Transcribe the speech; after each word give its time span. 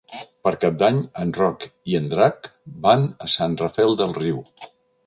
Per 0.45 0.53
Cap 0.63 0.79
d'Any 0.83 0.97
en 1.25 1.35
Roc 1.41 1.67
i 1.93 1.99
en 2.01 2.09
Drac 2.15 2.51
van 2.87 3.07
a 3.29 3.31
Sant 3.39 3.59
Rafel 3.65 3.99
del 4.03 4.21
Riu. 4.23 4.43